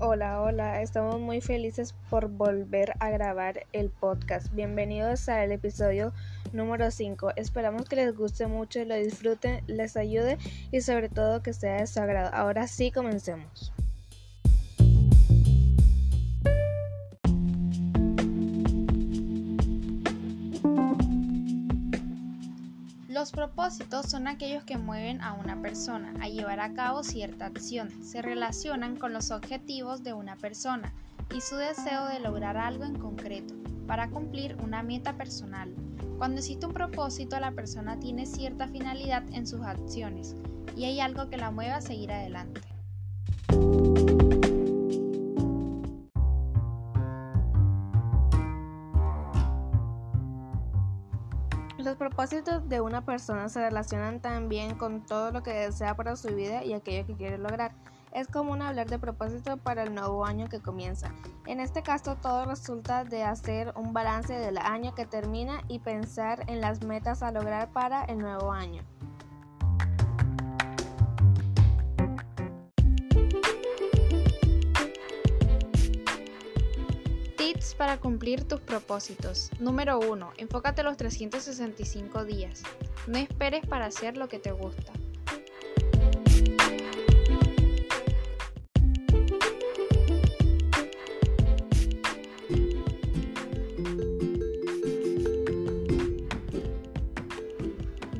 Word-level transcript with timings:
Hola, 0.00 0.40
hola, 0.42 0.80
estamos 0.80 1.18
muy 1.18 1.40
felices 1.40 1.92
por 2.08 2.28
volver 2.28 2.94
a 3.00 3.10
grabar 3.10 3.66
el 3.72 3.90
podcast. 3.90 4.46
Bienvenidos 4.54 5.28
al 5.28 5.50
episodio 5.50 6.12
número 6.52 6.92
5. 6.92 7.32
Esperamos 7.34 7.88
que 7.88 7.96
les 7.96 8.16
guste 8.16 8.46
mucho, 8.46 8.84
lo 8.84 8.94
disfruten, 8.94 9.64
les 9.66 9.96
ayude 9.96 10.38
y 10.70 10.82
sobre 10.82 11.08
todo 11.08 11.42
que 11.42 11.52
sea 11.52 11.80
de 11.80 11.88
su 11.88 11.98
agrado. 11.98 12.30
Ahora 12.32 12.68
sí, 12.68 12.92
comencemos. 12.92 13.72
Los 23.28 23.34
propósitos 23.34 24.06
son 24.06 24.26
aquellos 24.26 24.64
que 24.64 24.78
mueven 24.78 25.20
a 25.20 25.34
una 25.34 25.60
persona 25.60 26.14
a 26.22 26.30
llevar 26.30 26.60
a 26.60 26.72
cabo 26.72 27.02
cierta 27.02 27.44
acción, 27.44 27.90
se 28.02 28.22
relacionan 28.22 28.96
con 28.96 29.12
los 29.12 29.30
objetivos 29.30 30.02
de 30.02 30.14
una 30.14 30.36
persona 30.36 30.94
y 31.36 31.42
su 31.42 31.56
deseo 31.56 32.06
de 32.06 32.20
lograr 32.20 32.56
algo 32.56 32.84
en 32.84 32.98
concreto 32.98 33.52
para 33.86 34.08
cumplir 34.08 34.56
una 34.64 34.82
meta 34.82 35.12
personal. 35.18 35.74
Cuando 36.16 36.38
existe 36.38 36.64
un 36.64 36.72
propósito, 36.72 37.38
la 37.38 37.52
persona 37.52 38.00
tiene 38.00 38.24
cierta 38.24 38.66
finalidad 38.66 39.24
en 39.34 39.46
sus 39.46 39.60
acciones 39.60 40.34
y 40.74 40.86
hay 40.86 40.98
algo 41.00 41.28
que 41.28 41.36
la 41.36 41.50
mueve 41.50 41.72
a 41.72 41.82
seguir 41.82 42.10
adelante. 42.10 42.62
Los 51.78 51.96
propósitos 51.96 52.68
de 52.68 52.80
una 52.80 53.02
persona 53.02 53.48
se 53.48 53.60
relacionan 53.60 54.18
también 54.18 54.76
con 54.76 55.06
todo 55.06 55.30
lo 55.30 55.44
que 55.44 55.52
desea 55.52 55.94
para 55.94 56.16
su 56.16 56.34
vida 56.34 56.64
y 56.64 56.72
aquello 56.72 57.06
que 57.06 57.14
quiere 57.14 57.38
lograr. 57.38 57.70
Es 58.12 58.26
común 58.26 58.62
hablar 58.62 58.88
de 58.88 58.98
propósito 58.98 59.58
para 59.58 59.84
el 59.84 59.94
nuevo 59.94 60.26
año 60.26 60.48
que 60.48 60.58
comienza. 60.60 61.12
En 61.46 61.60
este 61.60 61.84
caso, 61.84 62.16
todo 62.16 62.46
resulta 62.46 63.04
de 63.04 63.22
hacer 63.22 63.72
un 63.76 63.92
balance 63.92 64.32
del 64.32 64.58
año 64.58 64.92
que 64.96 65.06
termina 65.06 65.62
y 65.68 65.78
pensar 65.78 66.42
en 66.48 66.60
las 66.60 66.82
metas 66.82 67.22
a 67.22 67.30
lograr 67.30 67.70
para 67.70 68.04
el 68.06 68.18
nuevo 68.18 68.50
año. 68.50 68.82
Para 77.74 77.98
cumplir 77.98 78.44
tus 78.44 78.60
propósitos. 78.60 79.50
Número 79.58 79.98
1. 79.98 80.32
Enfócate 80.38 80.82
los 80.82 80.96
365 80.96 82.24
días. 82.24 82.62
No 83.06 83.18
esperes 83.18 83.66
para 83.66 83.86
hacer 83.86 84.16
lo 84.16 84.28
que 84.28 84.38
te 84.38 84.52
gusta. 84.52 84.92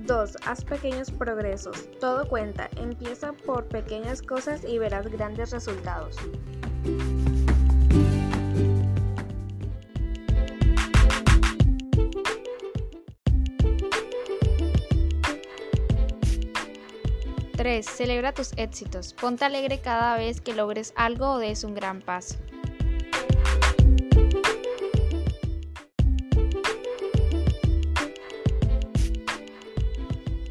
Dos, 0.07 0.37
haz 0.47 0.65
pequeños 0.65 1.11
progresos. 1.11 1.89
Todo 2.01 2.27
cuenta. 2.29 2.71
Empieza 2.77 3.33
por 3.33 3.67
pequeñas 3.67 4.23
cosas 4.23 4.65
y 4.65 4.79
verás 4.79 5.07
grandes 5.09 5.51
resultados. 5.51 6.17
3. 17.59 17.85
Celebra 17.85 18.33
tus 18.33 18.53
éxitos. 18.57 19.15
Ponte 19.15 19.45
alegre 19.45 19.81
cada 19.81 20.17
vez 20.17 20.41
que 20.41 20.55
logres 20.55 20.93
algo 20.95 21.33
o 21.33 21.39
des 21.39 21.65
un 21.65 21.75
gran 21.75 22.01
paso. 22.01 22.37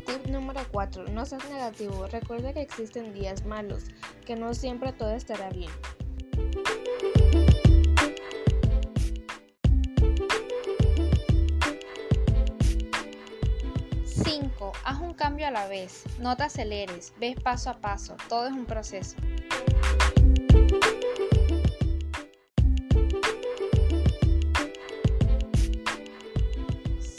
Tip 0.06 0.28
número 0.28 0.60
4. 0.70 1.06
No 1.14 1.26
seas 1.26 1.50
negativo. 1.50 2.08
Recuerda 2.08 2.52
que 2.52 2.62
existen 2.62 3.14
días 3.14 3.46
malos, 3.46 3.86
que 4.26 4.36
no 4.36 4.54
siempre 4.54 4.92
todo 4.92 5.12
estará 5.12 5.50
bien. 5.50 5.72
Haz 14.88 15.02
un 15.02 15.14
cambio 15.14 15.46
a 15.46 15.52
la 15.52 15.68
vez. 15.68 16.06
No 16.18 16.38
te 16.38 16.44
aceleres. 16.44 17.14
Ves 17.20 17.38
paso 17.42 17.70
a 17.70 17.74
paso. 17.74 18.16
Todo 18.30 18.48
es 18.48 18.54
un 18.54 18.66
proceso. 18.66 19.18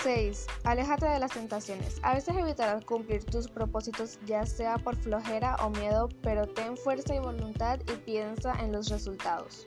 ¡6! 0.03 0.47
Aléjate 0.65 1.05
de 1.05 1.19
las 1.19 1.33
tentaciones. 1.33 2.01
A 2.03 2.15
veces 2.15 2.35
evitarás 2.39 2.87
cumplir 2.87 3.23
tus 3.27 3.49
propósitos 3.49 4.19
ya 4.25 4.47
sea 4.47 4.79
por 4.79 4.97
flojera 4.97 5.57
o 5.57 5.69
miedo, 5.69 6.09
pero 6.23 6.47
ten 6.47 6.75
fuerza 6.75 7.17
y 7.17 7.19
voluntad 7.19 7.81
y 7.81 7.97
piensa 7.97 8.55
en 8.63 8.73
los 8.73 8.89
resultados. 8.89 9.67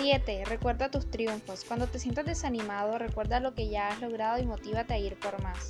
7. 0.00 0.46
Recuerda 0.46 0.90
tus 0.90 1.10
triunfos. 1.10 1.62
Cuando 1.68 1.86
te 1.86 1.98
sientas 1.98 2.24
desanimado, 2.24 2.96
recuerda 2.96 3.38
lo 3.38 3.54
que 3.54 3.68
ya 3.68 3.88
has 3.88 4.00
logrado 4.00 4.38
y 4.38 4.46
motívate 4.46 4.94
a 4.94 4.98
ir 4.98 5.14
por 5.18 5.42
más. 5.42 5.68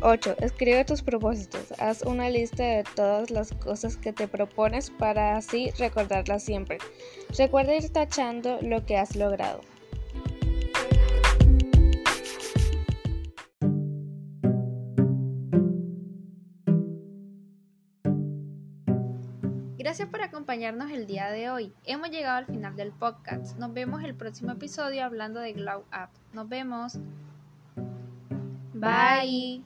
¡8! 0.00 0.36
Escribe 0.38 0.84
tus 0.84 1.02
propósitos. 1.02 1.72
Haz 1.80 2.02
una 2.02 2.30
lista 2.30 2.62
de 2.62 2.84
todas 2.94 3.32
las 3.32 3.52
cosas 3.54 3.96
que 3.96 4.12
te 4.12 4.28
propones 4.28 4.90
para 4.90 5.36
así 5.36 5.72
recordarlas 5.76 6.44
siempre. 6.44 6.78
Recuerda 7.36 7.74
ir 7.74 7.92
tachando 7.92 8.60
lo 8.62 8.86
que 8.86 8.96
has 8.96 9.16
logrado. 9.16 9.60
Gracias 19.88 20.10
por 20.10 20.20
acompañarnos 20.20 20.90
el 20.90 21.06
día 21.06 21.30
de 21.30 21.48
hoy. 21.48 21.72
Hemos 21.86 22.10
llegado 22.10 22.36
al 22.36 22.44
final 22.44 22.76
del 22.76 22.92
podcast. 22.92 23.56
Nos 23.56 23.72
vemos 23.72 24.04
el 24.04 24.14
próximo 24.14 24.52
episodio 24.52 25.02
hablando 25.02 25.40
de 25.40 25.54
Glow 25.54 25.78
Up. 25.78 26.10
Nos 26.34 26.46
vemos. 26.46 26.98
Bye. 28.74 29.62